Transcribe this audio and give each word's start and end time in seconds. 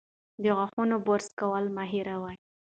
د 0.41 0.43
غاښونو 0.57 0.95
برس 1.07 1.27
کول 1.39 1.65
مه 1.75 1.83
هېروئ. 1.91 2.35